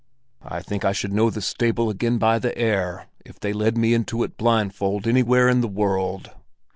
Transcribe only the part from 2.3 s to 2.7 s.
the